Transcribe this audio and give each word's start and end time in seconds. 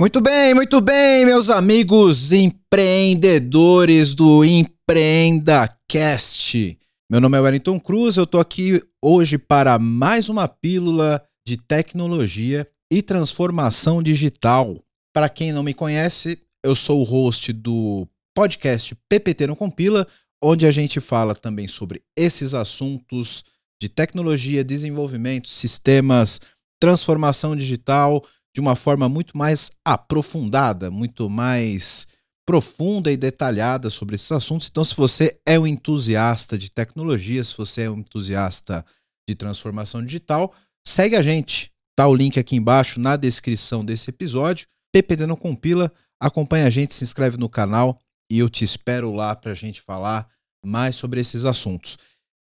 Muito 0.00 0.18
bem, 0.18 0.54
muito 0.54 0.80
bem, 0.80 1.26
meus 1.26 1.50
amigos 1.50 2.32
empreendedores 2.32 4.14
do 4.14 4.42
Empreenda 4.42 5.68
Cast. 5.86 6.78
Meu 7.10 7.20
nome 7.20 7.36
é 7.36 7.40
Wellington 7.42 7.78
Cruz, 7.78 8.16
eu 8.16 8.26
tô 8.26 8.40
aqui 8.40 8.80
hoje 9.04 9.36
para 9.36 9.78
mais 9.78 10.30
uma 10.30 10.48
pílula 10.48 11.22
de 11.46 11.58
tecnologia 11.58 12.66
e 12.90 13.02
transformação 13.02 14.02
digital. 14.02 14.82
Para 15.12 15.28
quem 15.28 15.52
não 15.52 15.62
me 15.62 15.74
conhece, 15.74 16.40
eu 16.64 16.74
sou 16.74 17.02
o 17.02 17.04
host 17.04 17.52
do 17.52 18.08
podcast 18.34 18.96
PPT 19.06 19.48
no 19.48 19.54
Compila, 19.54 20.06
onde 20.42 20.66
a 20.66 20.70
gente 20.70 20.98
fala 20.98 21.34
também 21.34 21.68
sobre 21.68 22.02
esses 22.16 22.54
assuntos 22.54 23.44
de 23.78 23.90
tecnologia, 23.90 24.64
desenvolvimento, 24.64 25.50
sistemas, 25.50 26.40
transformação 26.80 27.54
digital 27.54 28.24
de 28.54 28.60
uma 28.60 28.74
forma 28.74 29.08
muito 29.08 29.36
mais 29.36 29.70
aprofundada, 29.84 30.90
muito 30.90 31.28
mais 31.28 32.06
profunda 32.46 33.12
e 33.12 33.16
detalhada 33.16 33.90
sobre 33.90 34.16
esses 34.16 34.32
assuntos. 34.32 34.68
Então, 34.68 34.82
se 34.82 34.94
você 34.94 35.38
é 35.46 35.58
um 35.58 35.66
entusiasta 35.66 36.58
de 36.58 36.70
tecnologia, 36.70 37.44
se 37.44 37.56
você 37.56 37.82
é 37.82 37.90
um 37.90 37.98
entusiasta 37.98 38.84
de 39.28 39.34
transformação 39.36 40.04
digital, 40.04 40.52
segue 40.84 41.14
a 41.14 41.22
gente. 41.22 41.70
Tá 41.96 42.08
o 42.08 42.14
link 42.14 42.38
aqui 42.40 42.56
embaixo 42.56 42.98
na 42.98 43.16
descrição 43.16 43.84
desse 43.84 44.10
episódio. 44.10 44.66
PPT 44.92 45.26
não 45.26 45.36
compila, 45.36 45.92
acompanha 46.20 46.66
a 46.66 46.70
gente, 46.70 46.94
se 46.94 47.04
inscreve 47.04 47.36
no 47.36 47.48
canal 47.48 47.98
e 48.30 48.38
eu 48.38 48.50
te 48.50 48.64
espero 48.64 49.12
lá 49.12 49.36
para 49.36 49.52
a 49.52 49.54
gente 49.54 49.80
falar 49.80 50.28
mais 50.64 50.96
sobre 50.96 51.20
esses 51.20 51.44
assuntos. 51.44 51.98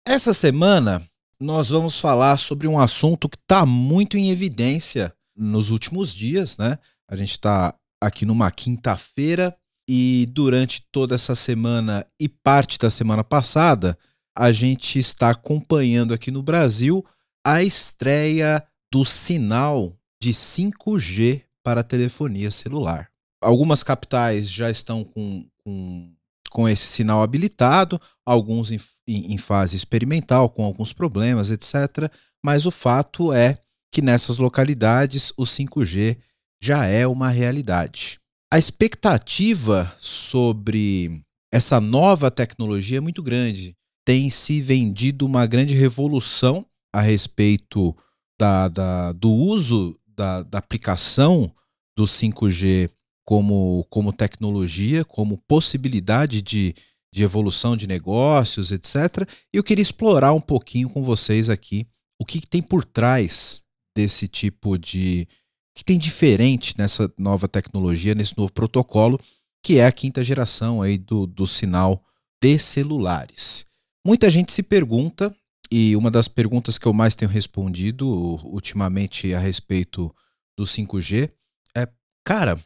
Essa 0.08 0.34
semana 0.34 1.08
nós 1.40 1.70
vamos 1.70 2.00
falar 2.00 2.38
sobre 2.38 2.68
um 2.68 2.80
assunto 2.80 3.28
que 3.28 3.38
está 3.38 3.66
muito 3.66 4.18
em 4.18 4.30
evidência 4.30 5.14
nos 5.36 5.70
últimos 5.70 6.14
dias, 6.14 6.58
né? 6.58 6.78
A 7.10 7.16
gente 7.16 7.32
está 7.32 7.76
aqui 8.02 8.26
numa 8.26 8.50
quinta-feira 8.52 9.56
e 9.88 10.28
durante 10.32 10.84
toda 10.92 11.16
essa 11.16 11.36
semana 11.36 12.06
e 12.20 12.28
parte 12.28 12.78
da 12.78 12.90
semana 12.90 13.24
passada, 13.24 13.98
a 14.38 14.52
gente 14.52 14.98
está 15.00 15.30
acompanhando 15.30 16.14
aqui 16.14 16.32
no 16.32 16.42
Brasil 16.42 17.06
a 17.46 17.64
estreia 17.64 18.66
do 18.92 19.06
sinal 19.06 19.98
de 20.22 20.32
5G 20.32 21.44
para 21.64 21.84
telefonia 21.84 22.50
celular. 22.50 23.10
Algumas 23.42 23.84
capitais 23.84 24.50
já 24.50 24.70
estão 24.70 25.04
com, 25.04 25.48
com, 25.64 26.14
com 26.50 26.68
esse 26.68 26.88
sinal 26.88 27.22
habilitado, 27.22 28.02
alguns 28.26 28.72
em, 28.72 28.80
em 29.08 29.38
fase 29.38 29.76
experimental, 29.76 30.50
com 30.50 30.64
alguns 30.64 30.92
problemas, 30.92 31.52
etc. 31.52 32.12
Mas 32.44 32.66
o 32.66 32.72
fato 32.72 33.32
é 33.32 33.60
que 33.96 34.02
nessas 34.02 34.38
localidades 34.38 35.32
o 35.38 35.44
5G 35.44 36.18
já 36.62 36.86
é 36.86 37.08
uma 37.08 37.30
realidade. 37.30 38.20
A 38.52 38.60
expectativa 38.60 39.96
sobre 40.02 41.22
essa 41.50 41.80
nova 41.80 42.30
tecnologia 42.30 42.98
é 42.98 43.00
muito 43.00 43.24
grande. 43.24 43.74
Tem 44.06 44.30
se 44.30 44.60
vendido 44.60 45.26
uma 45.26 45.46
grande 45.46 45.76
revolução 45.76 46.66
a 46.94 47.00
respeito 47.00 47.96
da, 48.38 48.68
da 48.68 49.14
do 49.14 49.32
uso 49.32 49.98
da, 50.06 50.44
da 50.44 50.58
aplicação 50.58 51.50
do 51.98 52.04
5G 52.04 52.90
como, 53.26 53.88
como 53.90 54.12
tecnologia, 54.12 55.06
como 55.06 55.42
possibilidade 55.48 56.42
de, 56.42 56.76
de 57.14 57.24
evolução 57.24 57.78
de 57.78 57.88
negócios, 57.88 58.74
etc. 58.74 59.26
E 59.54 59.58
eu 59.58 59.64
queria 59.64 59.82
explorar 59.82 60.34
um 60.34 60.42
pouquinho 60.42 60.90
com 60.90 61.02
vocês 61.02 61.50
aqui 61.50 61.88
o 62.20 62.26
que, 62.26 62.42
que 62.42 62.48
tem 62.48 62.62
por 62.62 62.84
trás 62.84 63.64
desse 63.96 64.28
tipo 64.28 64.78
de. 64.78 65.28
que 65.76 65.84
tem 65.84 65.98
diferente 65.98 66.76
nessa 66.78 67.12
nova 67.18 67.48
tecnologia, 67.48 68.14
nesse 68.14 68.38
novo 68.38 68.52
protocolo, 68.52 69.20
que 69.64 69.78
é 69.78 69.86
a 69.86 69.92
quinta 69.92 70.24
geração 70.24 70.82
aí 70.82 70.98
do, 70.98 71.26
do 71.26 71.48
sinal 71.48 72.04
de 72.42 72.60
celulares. 72.60 73.66
Muita 74.06 74.30
gente 74.30 74.52
se 74.52 74.62
pergunta, 74.62 75.36
e 75.72 75.96
uma 75.96 76.12
das 76.12 76.28
perguntas 76.28 76.78
que 76.78 76.86
eu 76.86 76.94
mais 76.94 77.16
tenho 77.16 77.32
respondido 77.32 78.08
ultimamente 78.46 79.34
a 79.34 79.40
respeito 79.40 80.14
do 80.58 80.66
5G 80.66 81.32
é: 81.76 81.88
cara, 82.24 82.60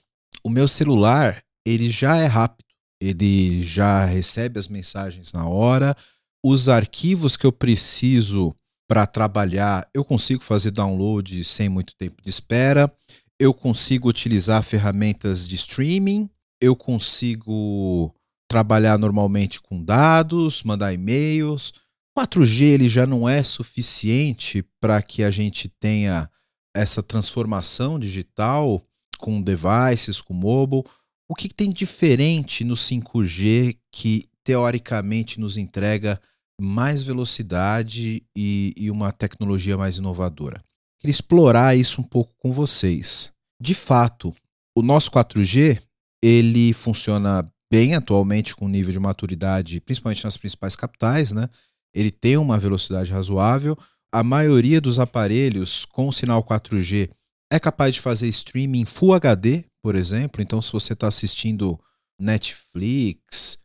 o 0.44 0.50
meu 0.50 0.68
celular 0.68 1.44
ele 1.66 1.90
já 1.90 2.18
é 2.18 2.26
rápido, 2.26 2.68
ele 3.00 3.64
já 3.64 4.04
recebe 4.06 4.60
as 4.60 4.68
mensagens 4.68 5.32
na 5.32 5.48
hora, 5.48 5.96
os 6.44 6.68
arquivos 6.68 7.38
que 7.38 7.46
eu 7.46 7.52
preciso 7.52 8.56
para 8.90 9.06
trabalhar, 9.06 9.88
eu 9.94 10.04
consigo 10.04 10.44
fazer 10.44 10.72
download 10.72 11.44
sem 11.44 11.70
muito 11.70 11.96
tempo 11.96 12.24
de 12.24 12.30
espera, 12.32 12.92
eu 13.40 13.54
consigo 13.54 14.10
utilizar 14.10 14.64
ferramentas 14.64 15.48
de 15.48 15.54
streaming, 15.54 16.28
eu 16.60 16.76
consigo 16.76 18.12
trabalhar 18.50 18.98
normalmente 18.98 19.62
com 19.62 19.84
dados, 19.84 20.64
mandar 20.64 20.92
e-mails. 20.92 21.72
4G 22.18 22.64
ele 22.64 22.90
já 22.90 23.06
não 23.06 23.30
é 23.30 23.44
suficiente 23.44 24.66
para 24.82 25.00
que 25.04 25.24
a 25.24 25.30
gente 25.30 25.70
tenha 25.70 26.28
essa 26.76 27.04
transformação 27.04 28.00
digital 28.00 28.84
com 29.20 29.40
devices, 29.40 30.20
com 30.20 30.34
mobile. 30.34 30.84
O 31.30 31.36
que, 31.36 31.48
que 31.48 31.54
tem 31.54 31.72
diferente 31.72 32.64
no 32.64 32.74
5G 32.74 33.78
que 33.92 34.26
teoricamente 34.44 35.40
nos 35.40 35.58
entrega 35.58 36.20
mais 36.60 37.02
velocidade 37.04 38.24
e, 38.36 38.74
e 38.76 38.92
uma 38.92 39.12
tecnologia 39.12 39.78
mais 39.78 39.98
inovadora. 39.98 40.62
Queria 41.00 41.12
explorar 41.12 41.78
isso 41.78 42.02
um 42.02 42.04
pouco 42.04 42.34
com 42.38 42.52
vocês. 42.52 43.32
De 43.62 43.74
fato, 43.74 44.36
o 44.76 44.82
nosso 44.82 45.10
4G 45.12 45.82
ele 46.22 46.74
funciona 46.74 47.50
bem 47.72 47.96
atualmente 47.96 48.56
com 48.56 48.68
nível 48.68 48.92
de 48.92 49.00
maturidade, 49.00 49.80
principalmente 49.80 50.24
nas 50.24 50.38
principais 50.38 50.76
capitais, 50.76 51.32
né? 51.32 51.50
Ele 51.94 52.12
tem 52.12 52.38
uma 52.38 52.60
velocidade 52.60 53.12
razoável. 53.12 53.78
A 54.12 54.24
maioria 54.24 54.82
dos 54.82 55.00
aparelhos 55.00 55.86
com 55.86 56.12
sinal 56.12 56.44
4G 56.44 57.10
é 57.52 57.60
capaz 57.60 57.96
de 57.96 58.02
fazer 58.02 58.28
streaming 58.28 58.86
Full 58.86 59.14
HD, 59.14 59.66
por 59.82 59.96
exemplo. 59.96 60.42
Então, 60.42 60.62
se 60.62 60.72
você 60.72 60.94
está 60.94 61.08
assistindo 61.08 61.80
Netflix, 62.20 63.58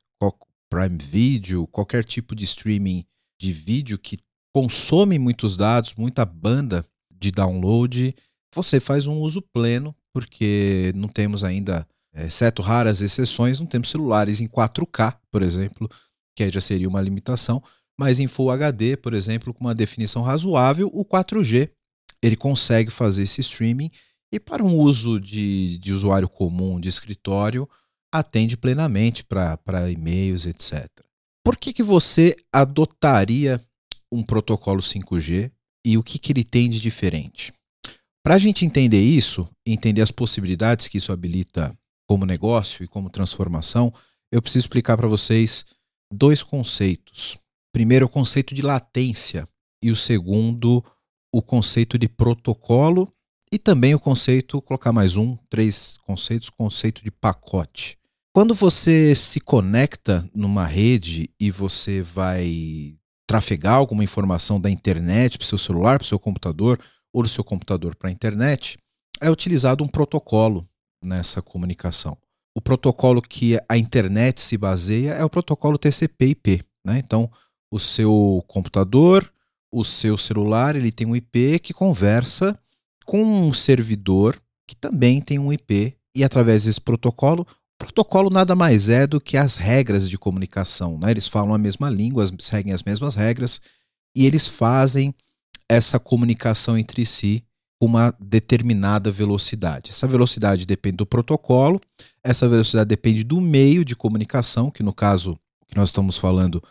Prime 0.75 0.99
Video, 0.99 1.69
qualquer 1.69 2.05
tipo 2.05 2.35
de 2.35 2.43
streaming 2.45 3.05
de 3.41 3.53
vídeo 3.53 3.97
que 3.97 4.19
consome 4.53 5.21
muitos 5.21 5.57
dados, 5.57 5.95
muita 5.95 6.25
banda 6.25 6.85
de 7.09 7.31
download, 7.31 8.13
você 8.53 8.81
faz 8.81 9.07
um 9.07 9.21
uso 9.21 9.41
pleno, 9.41 9.95
porque 10.13 10.93
não 10.97 11.09
temos 11.09 11.45
ainda, 11.45 11.87
exceto 12.13 12.61
raras 12.61 13.01
exceções, 13.01 13.61
não 13.61 13.67
temos 13.69 13.89
celulares 13.89 14.41
em 14.41 14.49
4K, 14.49 15.17
por 15.31 15.43
exemplo, 15.43 15.89
que 16.37 16.51
já 16.51 16.61
seria 16.61 16.89
uma 16.89 17.01
limitação, 17.01 17.63
mas 17.97 18.19
em 18.19 18.27
Full 18.27 18.51
HD, 18.51 18.97
por 18.97 19.15
exemplo, 19.15 19.55
com 19.55 19.65
uma 19.65 19.75
definição 19.77 20.23
razoável, 20.23 20.91
o 20.93 21.05
4G 21.05 21.71
ele 22.21 22.35
consegue 22.35 22.91
fazer 22.91 23.23
esse 23.23 23.41
streaming 23.43 23.93
e 24.33 24.41
para 24.41 24.65
um 24.65 24.77
uso 24.77 25.21
de, 25.21 25.79
de 25.79 25.93
usuário 25.93 26.29
comum 26.29 26.81
de 26.81 26.89
escritório, 26.89 27.69
atende 28.15 28.57
plenamente 28.57 29.25
para 29.25 29.91
e-mails, 29.91 30.47
etc. 30.47 30.87
Por 31.45 31.57
que, 31.57 31.73
que 31.73 31.83
você 31.83 32.37
adotaria 32.53 33.61
um 34.11 34.23
protocolo 34.23 34.81
5G 34.81 35.51
e 35.85 35.99
o 35.99 36.03
que, 36.03 36.21
que 36.21 36.31
ele 36.31 36.45
tem 36.45 36.71
de 36.71 36.79
diferente? 36.79 37.53
Para 38.23 38.37
a 38.37 38.39
gente 38.39 38.65
entender 38.65 39.03
isso, 39.03 39.49
entender 39.67 40.01
as 40.01 40.13
possibilidades 40.13 40.87
que 40.87 40.99
isso 40.99 41.11
habilita 41.11 41.77
como 42.09 42.25
negócio 42.25 42.85
e 42.85 42.89
como 42.89 43.11
transformação, 43.11 43.93
eu 44.31 44.41
preciso 44.41 44.67
explicar 44.67 44.97
para 44.97 45.09
vocês 45.09 45.65
dois 46.13 46.41
conceitos. 46.41 47.37
Primeiro, 47.73 48.07
o 48.07 48.09
conceito 48.09 48.55
de 48.55 48.63
latência 48.63 49.49
e 49.83 49.91
o 49.91 49.97
segundo, 49.97 50.85
o 51.35 51.43
conceito 51.43 51.99
de 51.99 52.09
protocolo 52.09 53.13
e 53.51 53.59
também 53.59 53.93
o 53.93 54.01
conceito, 54.01 54.63
colocar 54.63 54.93
mais 54.93 55.17
um, 55.17 55.37
três 55.51 55.99
conceitos, 56.07 56.49
conceito 56.49 57.03
de 57.03 57.11
pacote. 57.11 57.99
Quando 58.35 58.53
você 58.53 59.15
se 59.15 59.39
conecta 59.39 60.29
numa 60.35 60.67
rede 60.67 61.31
e 61.39 61.53
você 61.53 62.03
vai 62.03 62.97
trafegar 63.29 63.75
alguma 63.75 64.03
informação 64.03 64.61
da 64.61 64.69
internet 64.69 65.39
para 65.39 65.45
o 65.45 65.47
seu 65.47 65.57
celular, 65.57 65.99
para 65.99 66.05
o 66.05 66.09
seu 66.09 66.19
computador, 66.19 66.81
ou 67.13 67.23
do 67.23 67.29
seu 67.29 67.45
computador 67.45 67.95
para 67.95 68.09
a 68.09 68.13
internet, 68.13 68.77
é 69.21 69.31
utilizado 69.31 69.85
um 69.85 69.87
protocolo 69.87 70.69
nessa 71.07 71.41
comunicação. 71.41 72.19
O 72.57 72.61
protocolo 72.61 73.23
que 73.23 73.57
a 73.69 73.79
internet 73.79 74.41
se 74.41 74.59
baseia 74.59 75.13
é 75.13 75.25
o 75.25 75.31
protocolo 75.31 75.79
TCP/IP. 75.79 76.65
Né? 76.85 76.99
Então, 76.99 77.31
o 77.71 77.79
seu 77.79 78.45
computador, 78.49 79.33
o 79.73 79.85
seu 79.85 80.19
celular, 80.19 80.75
ele 80.75 80.91
tem 80.91 81.07
um 81.07 81.15
IP 81.15 81.61
que 81.61 81.73
conversa 81.73 82.59
com 83.07 83.23
um 83.23 83.53
servidor 83.53 84.37
que 84.67 84.75
também 84.75 85.21
tem 85.21 85.39
um 85.39 85.53
IP 85.53 85.97
e 86.17 86.25
através 86.25 86.65
desse 86.65 86.81
protocolo 86.81 87.47
Protocolo 87.85 88.31
nada 88.31 88.55
mais 88.55 88.89
é 88.89 89.07
do 89.07 89.21
que 89.21 89.37
as 89.37 89.57
regras 89.57 90.09
de 90.09 90.19
comunicação. 90.19 90.99
Né? 90.99 91.11
Eles 91.11 91.29
falam 91.29 91.55
a 91.55 91.59
mesma 91.59 91.91
língua, 91.91 92.29
seguem 92.39 92.73
as 92.73 92.83
mesmas 92.83 93.15
regras 93.15 93.61
e 94.17 94.27
eles 94.27 94.49
fazem 94.49 95.15
essa 95.69 95.99
comunicação 95.99 96.79
entre 96.79 97.05
si 97.05 97.45
uma 97.81 98.15
determinada 98.19 99.11
velocidade. 99.11 99.91
Essa 99.91 100.07
velocidade 100.07 100.65
depende 100.65 100.97
do 100.97 101.07
protocolo, 101.07 101.81
essa 102.23 102.49
velocidade 102.49 102.89
depende 102.89 103.23
do 103.23 103.41
meio 103.41 103.85
de 103.85 103.95
comunicação, 103.95 104.71
que 104.71 104.83
no 104.83 104.93
caso 104.93 105.39
que 105.69 105.77
nós 105.77 105.91
estamos 105.91 106.17
falando 106.17 106.63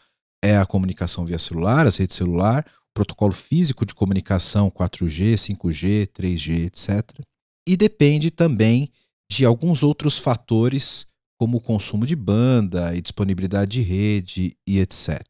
é 0.44 0.58
a 0.58 0.66
comunicação 0.66 1.26
via 1.26 1.40
celular, 1.40 1.86
as 1.86 1.98
redes 1.98 2.16
celular, 2.16 2.66
o 2.90 2.94
protocolo 2.94 3.34
físico 3.34 3.86
de 3.86 3.94
comunicação 3.94 4.70
4G, 4.72 5.36
5G, 5.36 6.08
3G, 6.08 6.66
etc. 6.66 7.20
E 7.68 7.78
depende 7.78 8.32
também 8.32 8.90
de 9.34 9.46
alguns 9.46 9.82
outros 9.82 10.20
fatores, 10.20 11.08
como 11.40 11.58
o 11.58 11.62
consumo 11.62 12.06
de 12.06 12.16
banda 12.16 12.96
e 12.96 13.02
disponibilidade 13.02 13.72
de 13.72 13.82
rede 13.82 14.56
e 14.68 14.80
etc. 14.80 15.26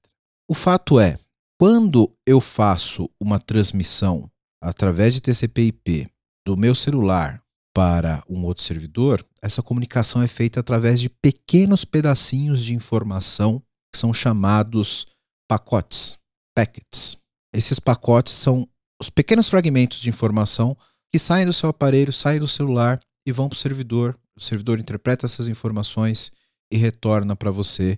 O 0.49 0.53
fato 0.53 0.99
é, 0.99 1.17
quando 1.57 2.13
eu 2.27 2.41
faço 2.41 3.09
uma 3.17 3.39
transmissão 3.39 4.29
através 4.61 5.13
de 5.13 5.21
TCP/IP 5.21 6.09
do 6.45 6.57
meu 6.57 6.75
celular 6.75 7.41
para 7.73 8.21
um 8.29 8.43
outro 8.43 8.61
servidor, 8.61 9.25
essa 9.41 9.63
comunicação 9.63 10.21
é 10.21 10.27
feita 10.27 10.59
através 10.59 10.99
de 10.99 11.09
pequenos 11.09 11.85
pedacinhos 11.85 12.63
de 12.63 12.75
informação 12.75 13.63
que 13.91 13.97
são 13.97 14.11
chamados 14.11 15.07
pacotes, 15.49 16.17
packets. 16.53 17.17
Esses 17.55 17.79
pacotes 17.79 18.33
são 18.33 18.67
os 19.01 19.09
pequenos 19.09 19.47
fragmentos 19.47 19.99
de 19.99 20.09
informação 20.09 20.77
que 21.11 21.19
saem 21.19 21.45
do 21.45 21.53
seu 21.53 21.69
aparelho, 21.69 22.11
saem 22.11 22.39
do 22.39 22.47
celular 22.47 22.99
e 23.25 23.31
vão 23.31 23.47
para 23.47 23.55
o 23.55 23.59
servidor. 23.59 24.17
O 24.35 24.41
servidor 24.41 24.79
interpreta 24.79 25.25
essas 25.25 25.47
informações 25.47 26.31
e 26.71 26.77
retorna 26.77 27.35
para 27.35 27.51
você 27.51 27.97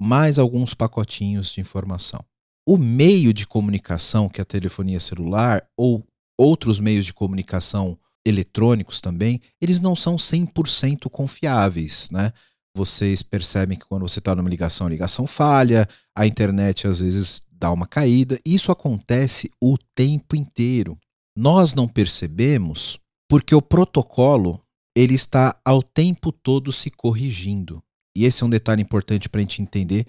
mais 0.00 0.38
alguns 0.38 0.74
pacotinhos 0.74 1.52
de 1.52 1.60
informação 1.60 2.24
o 2.66 2.78
meio 2.78 3.32
de 3.32 3.46
comunicação 3.46 4.28
que 4.28 4.40
é 4.40 4.42
a 4.42 4.46
telefonia 4.46 4.98
celular 4.98 5.66
ou 5.76 6.04
outros 6.38 6.80
meios 6.80 7.06
de 7.06 7.12
comunicação 7.12 7.98
eletrônicos 8.26 9.00
também, 9.00 9.40
eles 9.60 9.80
não 9.80 9.94
são 9.94 10.16
100% 10.16 11.10
confiáveis, 11.10 12.08
né? 12.10 12.32
Vocês 12.76 13.22
percebem 13.22 13.78
que 13.78 13.86
quando 13.86 14.08
você 14.08 14.18
está 14.18 14.34
numa 14.34 14.48
ligação, 14.48 14.86
a 14.86 14.90
ligação 14.90 15.26
falha, 15.26 15.86
a 16.16 16.26
internet 16.26 16.88
às 16.88 17.00
vezes 17.00 17.42
dá 17.52 17.70
uma 17.70 17.86
caída. 17.86 18.38
Isso 18.44 18.72
acontece 18.72 19.48
o 19.60 19.76
tempo 19.94 20.34
inteiro. 20.34 20.98
Nós 21.36 21.74
não 21.74 21.86
percebemos 21.86 22.98
porque 23.28 23.54
o 23.54 23.62
protocolo 23.62 24.60
ele 24.96 25.14
está 25.14 25.58
ao 25.64 25.82
tempo 25.82 26.30
todo 26.30 26.72
se 26.72 26.90
corrigindo. 26.90 27.82
E 28.16 28.24
esse 28.24 28.42
é 28.42 28.46
um 28.46 28.50
detalhe 28.50 28.82
importante 28.82 29.28
para 29.28 29.40
a 29.40 29.42
gente 29.42 29.60
entender 29.60 30.06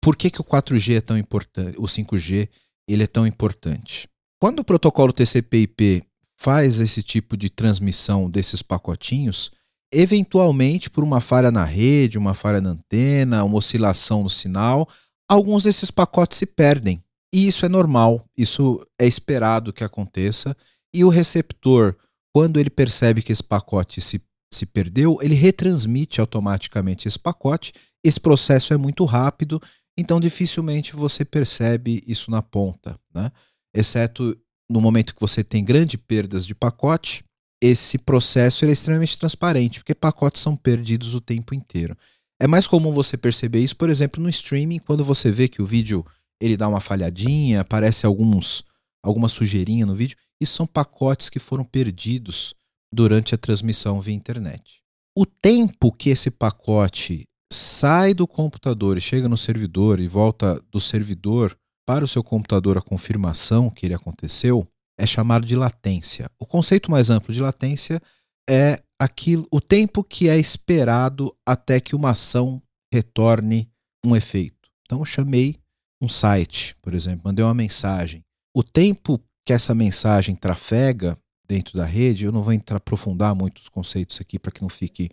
por 0.00 0.14
que, 0.14 0.30
que 0.30 0.40
o 0.40 0.44
4G 0.44 0.96
é 0.96 1.00
tão 1.00 1.18
importante, 1.18 1.76
o 1.78 1.84
5G 1.84 2.48
ele 2.88 3.02
é 3.02 3.06
tão 3.06 3.26
importante? 3.26 4.08
Quando 4.38 4.60
o 4.60 4.64
protocolo 4.64 5.12
TCP/IP 5.12 6.04
faz 6.38 6.78
esse 6.78 7.02
tipo 7.02 7.36
de 7.36 7.48
transmissão 7.48 8.28
desses 8.28 8.62
pacotinhos, 8.62 9.50
eventualmente 9.92 10.90
por 10.90 11.02
uma 11.02 11.20
falha 11.20 11.50
na 11.50 11.64
rede, 11.64 12.18
uma 12.18 12.34
falha 12.34 12.60
na 12.60 12.70
antena, 12.70 13.42
uma 13.42 13.56
oscilação 13.56 14.22
no 14.22 14.30
sinal, 14.30 14.88
alguns 15.28 15.64
desses 15.64 15.90
pacotes 15.90 16.38
se 16.38 16.46
perdem. 16.46 17.02
E 17.32 17.46
isso 17.46 17.66
é 17.66 17.68
normal, 17.68 18.24
isso 18.36 18.86
é 18.98 19.06
esperado 19.06 19.72
que 19.72 19.82
aconteça. 19.82 20.56
E 20.94 21.04
o 21.04 21.08
receptor, 21.08 21.96
quando 22.36 22.60
ele 22.60 22.68
percebe 22.68 23.22
que 23.22 23.32
esse 23.32 23.42
pacote 23.42 23.98
se, 23.98 24.20
se 24.52 24.66
perdeu, 24.66 25.18
ele 25.22 25.34
retransmite 25.34 26.20
automaticamente 26.20 27.08
esse 27.08 27.18
pacote. 27.18 27.72
Esse 28.04 28.20
processo 28.20 28.74
é 28.74 28.76
muito 28.76 29.06
rápido 29.06 29.58
então 29.98 30.20
dificilmente 30.20 30.94
você 30.94 31.24
percebe 31.24 32.02
isso 32.06 32.30
na 32.30 32.42
ponta, 32.42 32.98
né? 33.14 33.32
exceto 33.74 34.36
no 34.70 34.80
momento 34.80 35.14
que 35.14 35.20
você 35.20 35.42
tem 35.42 35.64
grandes 35.64 35.98
perdas 36.06 36.44
de 36.46 36.54
pacote, 36.54 37.24
esse 37.62 37.96
processo 37.96 38.64
é 38.64 38.70
extremamente 38.70 39.18
transparente, 39.18 39.80
porque 39.80 39.94
pacotes 39.94 40.42
são 40.42 40.54
perdidos 40.54 41.14
o 41.14 41.20
tempo 41.20 41.54
inteiro. 41.54 41.96
É 42.38 42.46
mais 42.46 42.66
comum 42.66 42.92
você 42.92 43.16
perceber 43.16 43.60
isso, 43.60 43.76
por 43.76 43.88
exemplo, 43.88 44.22
no 44.22 44.28
streaming, 44.28 44.78
quando 44.80 45.02
você 45.02 45.30
vê 45.30 45.48
que 45.48 45.62
o 45.62 45.66
vídeo 45.66 46.04
ele 46.38 46.56
dá 46.56 46.68
uma 46.68 46.80
falhadinha, 46.80 47.62
aparece 47.62 48.04
alguns 48.04 48.62
alguma 49.06 49.28
sujeirinha 49.28 49.86
no 49.86 49.94
vídeo, 49.94 50.16
isso 50.40 50.54
são 50.54 50.66
pacotes 50.66 51.30
que 51.30 51.38
foram 51.38 51.64
perdidos 51.64 52.54
durante 52.92 53.34
a 53.34 53.38
transmissão 53.38 54.00
via 54.00 54.14
internet. 54.14 54.82
O 55.16 55.24
tempo 55.24 55.92
que 55.92 56.10
esse 56.10 56.30
pacote 56.30 57.24
sai 57.52 58.12
do 58.12 58.26
computador 58.26 58.98
e 58.98 59.00
chega 59.00 59.28
no 59.28 59.36
servidor 59.36 60.00
e 60.00 60.08
volta 60.08 60.60
do 60.70 60.80
servidor 60.80 61.56
para 61.86 62.04
o 62.04 62.08
seu 62.08 62.22
computador 62.22 62.76
a 62.76 62.82
confirmação 62.82 63.70
que 63.70 63.86
ele 63.86 63.94
aconteceu, 63.94 64.68
é 64.98 65.06
chamado 65.06 65.46
de 65.46 65.54
latência. 65.54 66.28
O 66.38 66.44
conceito 66.44 66.90
mais 66.90 67.10
amplo 67.10 67.32
de 67.32 67.40
latência 67.40 68.02
é 68.48 68.82
aquilo, 68.98 69.46
o 69.52 69.60
tempo 69.60 70.02
que 70.02 70.28
é 70.28 70.36
esperado 70.36 71.34
até 71.46 71.80
que 71.80 71.94
uma 71.94 72.10
ação 72.10 72.60
retorne 72.92 73.70
um 74.04 74.16
efeito. 74.16 74.68
Então 74.84 74.98
eu 74.98 75.04
chamei 75.04 75.56
um 76.00 76.08
site, 76.08 76.76
por 76.82 76.94
exemplo, 76.94 77.22
mandei 77.24 77.44
uma 77.44 77.54
mensagem. 77.54 78.24
O 78.56 78.62
tempo 78.62 79.22
que 79.44 79.52
essa 79.52 79.74
mensagem 79.74 80.34
trafega 80.34 81.18
dentro 81.46 81.76
da 81.76 81.84
rede, 81.84 82.24
eu 82.24 82.32
não 82.32 82.42
vou 82.42 82.54
entrar 82.54 82.78
aprofundar 82.78 83.34
muito 83.34 83.58
os 83.58 83.68
conceitos 83.68 84.18
aqui 84.18 84.38
para 84.38 84.50
que 84.50 84.62
não 84.62 84.70
fique 84.70 85.10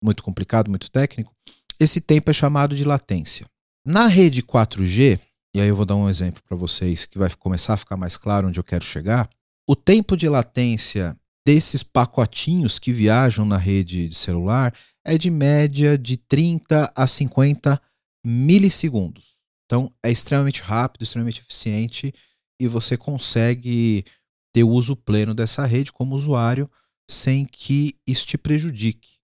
muito 0.00 0.22
complicado, 0.22 0.70
muito 0.70 0.88
técnico, 0.88 1.34
esse 1.80 2.00
tempo 2.00 2.30
é 2.30 2.32
chamado 2.32 2.76
de 2.76 2.84
latência. 2.84 3.46
Na 3.84 4.06
rede 4.06 4.44
4G, 4.44 5.18
e 5.56 5.60
aí 5.60 5.66
eu 5.66 5.74
vou 5.74 5.84
dar 5.84 5.96
um 5.96 6.08
exemplo 6.08 6.40
para 6.46 6.56
vocês 6.56 7.04
que 7.04 7.18
vai 7.18 7.28
começar 7.34 7.74
a 7.74 7.78
ficar 7.78 7.96
mais 7.96 8.16
claro 8.16 8.46
onde 8.46 8.60
eu 8.60 8.64
quero 8.64 8.84
chegar. 8.84 9.28
O 9.68 9.74
tempo 9.74 10.16
de 10.16 10.28
latência 10.28 11.18
desses 11.44 11.82
pacotinhos 11.82 12.78
que 12.78 12.92
viajam 12.92 13.44
na 13.44 13.58
rede 13.58 14.06
de 14.06 14.14
celular 14.14 14.72
é 15.04 15.18
de 15.18 15.32
média 15.32 15.98
de 15.98 16.16
30 16.16 16.92
a 16.94 17.06
50 17.08 17.82
milissegundos. 18.24 19.34
Então 19.64 19.92
é 20.00 20.12
extremamente 20.12 20.62
rápido, 20.62 21.02
extremamente 21.02 21.40
eficiente 21.40 22.14
e 22.60 22.68
você 22.68 22.96
consegue 22.96 24.04
ter 24.52 24.64
o 24.64 24.70
uso 24.70 24.96
pleno 24.96 25.34
dessa 25.34 25.66
rede 25.66 25.92
como 25.92 26.14
usuário 26.14 26.70
sem 27.10 27.44
que 27.44 27.96
isso 28.06 28.26
te 28.26 28.38
prejudique 28.38 29.14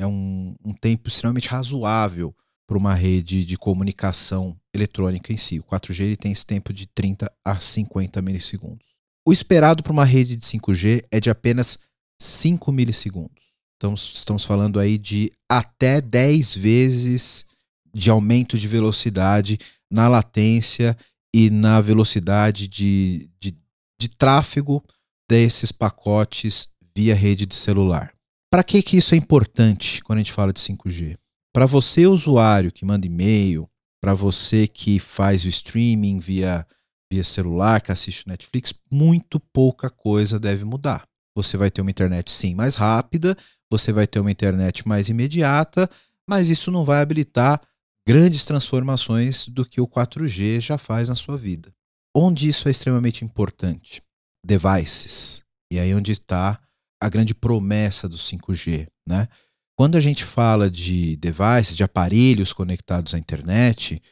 é 0.00 0.06
um, 0.06 0.54
um 0.64 0.72
tempo 0.72 1.08
extremamente 1.08 1.48
razoável 1.48 2.34
para 2.66 2.78
uma 2.78 2.94
rede 2.94 3.44
de 3.44 3.58
comunicação 3.58 4.56
eletrônica 4.74 5.32
em 5.32 5.36
si. 5.36 5.60
O 5.60 5.64
4G 5.64 6.00
ele 6.04 6.16
tem 6.16 6.32
esse 6.32 6.46
tempo 6.46 6.72
de 6.72 6.86
30 6.86 7.30
a 7.44 7.60
50 7.60 8.22
milissegundos. 8.22 8.86
O 9.26 9.32
esperado 9.32 9.82
para 9.82 9.92
uma 9.92 10.04
rede 10.04 10.36
de 10.36 10.46
5G 10.46 11.02
é 11.10 11.20
de 11.20 11.28
apenas 11.28 11.78
5 12.18 12.72
milissegundos. 12.72 13.44
Então, 13.76 13.94
estamos 13.94 14.44
falando 14.44 14.78
aí 14.78 14.96
de 14.96 15.32
até 15.48 16.00
10 16.00 16.54
vezes 16.54 17.44
de 17.92 18.08
aumento 18.08 18.56
de 18.56 18.68
velocidade 18.68 19.58
na 19.90 20.06
latência 20.08 20.96
e 21.34 21.50
na 21.50 21.80
velocidade 21.80 22.66
de, 22.66 23.30
de, 23.38 23.56
de 23.98 24.08
tráfego 24.08 24.84
desses 25.28 25.70
pacotes 25.70 26.68
via 26.94 27.14
rede 27.14 27.46
de 27.46 27.54
celular. 27.54 28.12
Para 28.50 28.64
que, 28.64 28.82
que 28.82 28.96
isso 28.96 29.14
é 29.14 29.18
importante 29.18 30.02
quando 30.02 30.18
a 30.18 30.22
gente 30.22 30.32
fala 30.32 30.52
de 30.52 30.60
5G? 30.60 31.16
Para 31.52 31.66
você, 31.66 32.06
usuário 32.06 32.72
que 32.72 32.84
manda 32.84 33.06
e-mail, 33.06 33.68
para 34.00 34.14
você 34.14 34.66
que 34.66 34.98
faz 34.98 35.44
o 35.44 35.48
streaming 35.48 36.18
via, 36.18 36.66
via 37.12 37.22
celular, 37.22 37.80
que 37.80 37.92
assiste 37.92 38.26
Netflix, 38.26 38.74
muito 38.90 39.38
pouca 39.38 39.88
coisa 39.88 40.38
deve 40.38 40.64
mudar. 40.64 41.04
Você 41.36 41.56
vai 41.56 41.70
ter 41.70 41.80
uma 41.80 41.90
internet 41.90 42.30
sim 42.30 42.54
mais 42.54 42.74
rápida, 42.74 43.36
você 43.70 43.92
vai 43.92 44.06
ter 44.06 44.18
uma 44.18 44.30
internet 44.30 44.86
mais 44.86 45.08
imediata, 45.08 45.88
mas 46.28 46.50
isso 46.50 46.70
não 46.70 46.84
vai 46.84 47.00
habilitar 47.00 47.60
grandes 48.06 48.44
transformações 48.44 49.46
do 49.46 49.64
que 49.64 49.80
o 49.80 49.86
4G 49.86 50.60
já 50.60 50.78
faz 50.78 51.08
na 51.08 51.14
sua 51.14 51.36
vida. 51.36 51.72
Onde 52.14 52.48
isso 52.48 52.68
é 52.68 52.70
extremamente 52.70 53.24
importante? 53.24 54.02
Devices. 54.44 55.42
E 55.70 55.78
aí 55.78 55.94
onde 55.94 56.12
está 56.12 56.60
a 57.00 57.08
grande 57.08 57.34
promessa 57.34 58.08
do 58.08 58.16
5G, 58.16 58.88
né? 59.06 59.28
Quando 59.76 59.96
a 59.96 60.00
gente 60.00 60.24
fala 60.24 60.70
de 60.70 61.16
devices, 61.16 61.74
de 61.74 61.82
aparelhos 61.82 62.52
conectados 62.52 63.14
à 63.14 63.18
internet, 63.18 64.02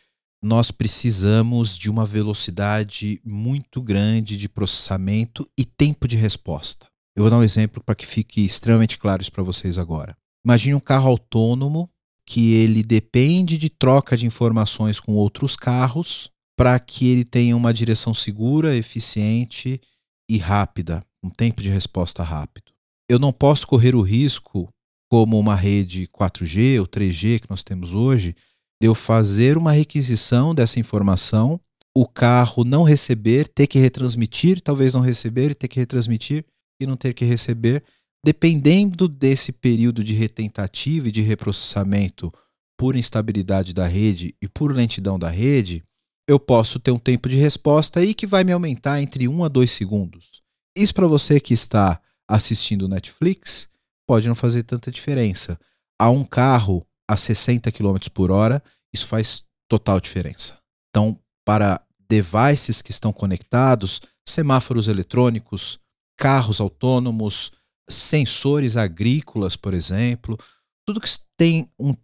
nós 0.42 0.70
precisamos 0.70 1.76
de 1.76 1.90
uma 1.90 2.06
velocidade 2.06 3.20
muito 3.24 3.82
grande 3.82 4.36
de 4.36 4.48
processamento 4.48 5.46
e 5.58 5.64
tempo 5.64 6.08
de 6.08 6.16
resposta. 6.16 6.88
Eu 7.16 7.22
vou 7.24 7.30
dar 7.30 7.38
um 7.38 7.42
exemplo 7.42 7.82
para 7.82 7.94
que 7.94 8.06
fique 8.06 8.44
extremamente 8.44 8.96
claro 8.96 9.20
isso 9.20 9.32
para 9.32 9.42
vocês 9.42 9.76
agora. 9.76 10.16
Imagine 10.44 10.76
um 10.76 10.80
carro 10.80 11.08
autônomo 11.08 11.90
que 12.28 12.54
ele 12.54 12.82
depende 12.82 13.56
de 13.56 13.70
troca 13.70 14.16
de 14.16 14.26
informações 14.26 15.00
com 15.00 15.14
outros 15.14 15.56
carros 15.56 16.30
para 16.56 16.78
que 16.78 17.08
ele 17.08 17.24
tenha 17.24 17.56
uma 17.56 17.72
direção 17.72 18.12
segura, 18.12 18.76
eficiente 18.76 19.80
e 20.28 20.36
rápida, 20.36 21.02
um 21.24 21.30
tempo 21.30 21.62
de 21.62 21.70
resposta 21.70 22.22
rápido 22.22 22.72
eu 23.08 23.18
não 23.18 23.32
posso 23.32 23.66
correr 23.66 23.94
o 23.94 24.02
risco, 24.02 24.68
como 25.10 25.38
uma 25.38 25.54
rede 25.54 26.06
4G 26.08 26.78
ou 26.78 26.86
3G 26.86 27.40
que 27.40 27.50
nós 27.50 27.64
temos 27.64 27.94
hoje, 27.94 28.36
de 28.80 28.86
eu 28.86 28.94
fazer 28.94 29.56
uma 29.56 29.72
requisição 29.72 30.54
dessa 30.54 30.78
informação, 30.78 31.58
o 31.96 32.06
carro 32.06 32.62
não 32.64 32.82
receber, 32.82 33.48
ter 33.48 33.66
que 33.66 33.78
retransmitir, 33.78 34.60
talvez 34.60 34.94
não 34.94 35.00
receber 35.00 35.50
e 35.50 35.54
ter 35.54 35.68
que 35.68 35.80
retransmitir. 35.80 36.44
e 36.80 36.86
não 36.86 36.96
ter 36.96 37.12
que 37.12 37.24
receber. 37.24 37.82
Dependendo 38.24 39.08
desse 39.08 39.52
período 39.52 40.02
de 40.02 40.14
retentativa 40.14 41.08
e 41.08 41.12
de 41.12 41.22
reprocessamento 41.22 42.32
por 42.76 42.96
instabilidade 42.96 43.72
da 43.72 43.86
rede 43.86 44.34
e 44.40 44.48
por 44.48 44.72
lentidão 44.72 45.18
da 45.18 45.28
rede, 45.28 45.84
eu 46.28 46.38
posso 46.38 46.78
ter 46.78 46.90
um 46.90 46.98
tempo 46.98 47.28
de 47.28 47.36
resposta 47.36 48.00
aí 48.00 48.14
que 48.14 48.26
vai 48.26 48.44
me 48.44 48.52
aumentar 48.52 49.00
entre 49.00 49.26
1 49.26 49.44
a 49.44 49.48
2 49.48 49.70
segundos. 49.70 50.42
Isso 50.76 50.94
para 50.94 51.06
você 51.06 51.40
que 51.40 51.54
está 51.54 52.00
assistindo 52.28 52.88
Netflix 52.88 53.68
pode 54.06 54.28
não 54.28 54.34
fazer 54.34 54.62
tanta 54.62 54.90
diferença. 54.90 55.58
A 55.98 56.10
um 56.10 56.22
carro 56.22 56.86
a 57.08 57.16
60 57.16 57.72
km 57.72 57.96
por 58.12 58.30
hora, 58.30 58.62
isso 58.92 59.06
faz 59.06 59.42
total 59.68 60.00
diferença. 60.00 60.58
Então, 60.90 61.18
para 61.44 61.80
devices 62.08 62.82
que 62.82 62.90
estão 62.90 63.12
conectados, 63.12 64.00
semáforos 64.26 64.88
eletrônicos, 64.88 65.78
carros 66.16 66.60
autônomos, 66.60 67.50
sensores 67.88 68.76
agrícolas, 68.76 69.56
por 69.56 69.74
exemplo, 69.74 70.38
tudo 70.86 71.00
que 71.00 71.08
tem 71.36 71.70
um, 71.78 71.94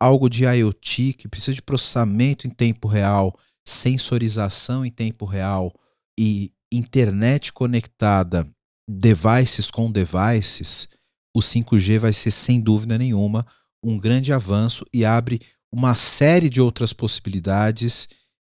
algo 0.00 0.28
de 0.28 0.44
IoT 0.44 1.14
que 1.14 1.28
precisa 1.28 1.54
de 1.54 1.62
processamento 1.62 2.46
em 2.46 2.50
tempo 2.50 2.88
real, 2.88 3.38
sensorização 3.66 4.84
em 4.84 4.90
tempo 4.90 5.24
real 5.24 5.72
e 6.18 6.52
internet 6.72 7.52
conectada, 7.52 8.48
devices 8.88 9.70
com 9.70 9.90
devices, 9.90 10.88
o 11.36 11.40
5G 11.40 11.98
vai 11.98 12.12
ser 12.12 12.30
sem 12.30 12.60
dúvida 12.60 12.96
nenhuma 12.96 13.46
um 13.82 13.98
grande 13.98 14.32
avanço 14.32 14.84
e 14.92 15.04
abre 15.04 15.40
uma 15.70 15.94
série 15.94 16.48
de 16.48 16.60
outras 16.60 16.92
possibilidades 16.92 18.08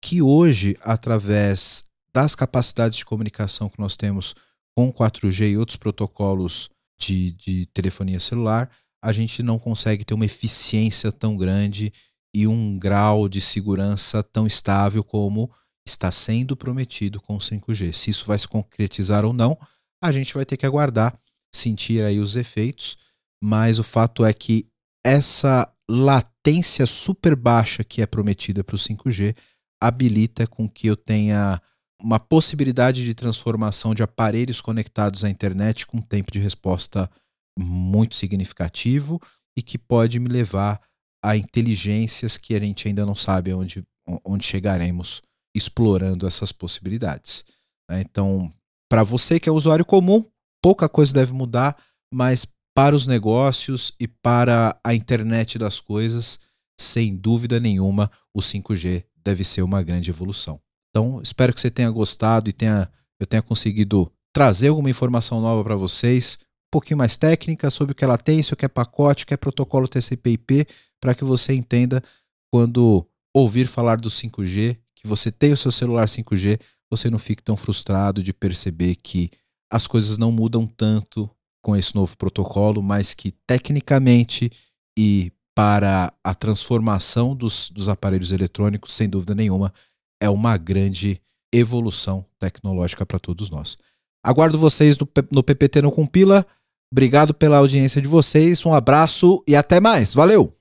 que 0.04 0.22
hoje, 0.22 0.76
através 0.82 1.86
das 2.14 2.34
capacidades 2.34 2.98
de 2.98 3.06
comunicação 3.06 3.70
que 3.70 3.80
nós 3.80 3.96
temos 3.96 4.34
com 4.76 4.92
4G 4.92 5.52
e 5.52 5.58
outros 5.58 5.78
protocolos 5.78 6.70
de, 7.02 7.32
de 7.32 7.66
telefonia 7.68 8.20
celular, 8.20 8.70
a 9.04 9.12
gente 9.12 9.42
não 9.42 9.58
consegue 9.58 10.06
ter 10.06 10.14
uma 10.14 10.26
eficiência 10.26 11.12
tão 11.12 11.36
grande 11.36 11.92
e 12.34 12.48
um 12.48 12.78
grau 12.78 13.28
de 13.28 13.42
segurança 13.42 14.22
tão 14.22 14.46
estável 14.46 15.04
como 15.04 15.52
está 15.86 16.12
sendo 16.12 16.56
prometido 16.56 17.20
com 17.20 17.36
o 17.36 17.40
5G. 17.40 17.92
Se 17.92 18.12
isso 18.12 18.26
vai 18.26 18.38
se 18.38 18.48
concretizar 18.48 19.26
ou 19.26 19.34
não, 19.34 19.58
a 20.02 20.12
gente 20.12 20.34
vai 20.34 20.46
ter 20.46 20.56
que 20.56 20.66
aguardar, 20.66 21.20
sentir 21.54 22.04
aí 22.04 22.20
os 22.20 22.36
efeitos, 22.36 22.98
mas 23.44 23.80
o 23.80 23.84
fato 23.84 24.24
é 24.24 24.32
que 24.34 24.68
essa 25.04 25.68
latência 25.90 26.86
super 26.86 27.36
baixa 27.36 27.84
que 27.84 28.02
é 28.02 28.06
prometida 28.06 28.64
para 28.64 28.76
o 28.76 28.80
5G 28.80 29.36
habilita 29.82 30.46
com 30.46 30.70
que 30.70 30.88
eu 30.88 30.96
tenha 30.96 31.60
uma 32.02 32.20
possibilidade 32.20 33.04
de 33.04 33.14
transformação 33.14 33.94
de 33.94 34.04
aparelhos 34.04 34.60
conectados 34.60 35.24
à 35.24 35.30
internet 35.30 35.86
com 35.86 35.98
um 35.98 36.02
tempo 36.02 36.32
de 36.32 36.40
resposta 36.40 37.10
muito 37.58 38.16
significativo 38.16 39.22
e 39.56 39.62
que 39.62 39.78
pode 39.78 40.20
me 40.20 40.28
levar 40.28 40.82
a 41.24 41.38
inteligências 41.38 42.38
que 42.38 42.56
a 42.56 42.60
gente 42.60 42.88
ainda 42.88 43.06
não 43.06 43.16
sabe 43.16 43.54
onde, 43.54 43.84
onde 44.26 44.44
chegaremos 44.44 45.22
explorando 45.56 46.26
essas 46.26 46.52
possibilidades. 46.52 47.46
Né? 47.90 48.02
Então, 48.02 48.52
para 48.90 49.04
você 49.04 49.40
que 49.40 49.48
é 49.48 49.52
usuário 49.52 49.86
comum, 49.86 50.26
pouca 50.62 50.90
coisa 50.90 51.14
deve 51.14 51.34
mudar, 51.34 51.78
mas 52.12 52.48
para 52.74 52.96
os 52.96 53.06
negócios 53.06 53.94
e 54.00 54.08
para 54.08 54.80
a 54.84 54.96
internet 54.96 55.60
das 55.60 55.80
coisas, 55.80 56.40
sem 56.80 57.16
dúvida 57.16 57.60
nenhuma, 57.60 58.10
o 58.34 58.40
5G 58.40 59.06
deve 59.24 59.44
ser 59.44 59.62
uma 59.62 59.84
grande 59.84 60.10
evolução. 60.10 60.60
Então, 60.92 61.22
espero 61.24 61.54
que 61.54 61.62
você 61.62 61.72
tenha 61.72 61.90
gostado 61.90 62.50
e 62.50 62.54
tenha, 62.54 62.90
eu 63.20 63.26
tenha 63.26 63.42
conseguido 63.42 64.12
trazer 64.34 64.68
alguma 64.68 64.90
informação 64.90 65.42
nova 65.42 65.64
para 65.64 65.76
vocês, 65.76 66.38
um 66.42 66.72
pouquinho 66.72 66.98
mais 66.98 67.18
técnica 67.18 67.70
sobre 67.70 67.94
o 67.94 67.96
que 67.96 68.04
ela 68.04 68.18
tem, 68.18 68.44
se 68.44 68.54
o 68.54 68.58
que 68.58 68.66
é 68.66 68.70
pacote, 68.70 69.24
o 69.24 69.28
que 69.28 69.34
é 69.34 69.38
protocolo 69.38 69.88
TCP/IP, 69.88 70.68
para 71.02 71.16
que 71.16 71.24
você 71.24 71.54
entenda 71.54 72.04
quando 72.52 73.06
ouvir 73.34 73.68
falar 73.68 74.00
do 74.00 74.10
5G, 74.10 74.78
que 74.96 75.08
você 75.08 75.32
tem 75.32 75.54
o 75.54 75.58
seu 75.58 75.72
celular 75.72 76.08
5G, 76.08 76.60
você 76.90 77.10
não 77.10 77.18
fique 77.18 77.42
tão 77.42 77.56
frustrado 77.56 78.22
de 78.22 78.34
perceber 78.34 78.96
que 78.96 79.32
as 79.72 79.88
coisas 79.88 80.18
não 80.18 80.32
mudam 80.32 80.68
tanto 80.68 81.30
com 81.64 81.76
esse 81.76 81.96
novo 81.96 82.18
protocolo, 82.18 82.84
mas 82.84 83.14
que 83.14 83.32
tecnicamente 83.48 84.52
e 84.98 85.32
para 85.56 86.14
a 86.24 86.36
transformação 86.36 87.36
dos, 87.36 87.70
dos 87.70 87.88
aparelhos 87.88 88.32
eletrônicos, 88.32 88.94
sem 88.94 89.08
dúvida 89.08 89.36
nenhuma, 89.36 89.74
é 90.22 90.30
uma 90.30 90.56
grande 90.56 91.20
evolução 91.52 92.24
tecnológica 92.40 93.06
para 93.06 93.20
todos 93.20 93.50
nós. 93.50 93.78
Aguardo 94.24 94.58
vocês 94.58 94.98
no, 94.98 95.08
no 95.32 95.44
PPT 95.44 95.82
no 95.82 95.92
Compila. 95.92 96.46
Obrigado 96.92 97.34
pela 97.34 97.58
audiência 97.58 98.02
de 98.02 98.08
vocês, 98.08 98.66
um 98.66 98.74
abraço 98.74 99.44
e 99.48 99.56
até 99.56 99.80
mais. 99.80 100.14
Valeu! 100.14 100.56